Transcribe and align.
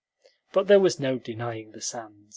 But 0.51 0.65
there 0.65 0.79
was 0.79 0.99
no 0.99 1.19
denying 1.19 1.73
the 1.73 1.79
sand. 1.81 2.29